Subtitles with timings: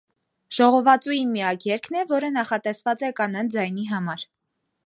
[0.59, 4.27] Ժողովածուի միակ երգն է, որը նախատեսված է կանանց ձայնի համար։